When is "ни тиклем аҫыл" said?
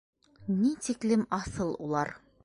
0.61-1.75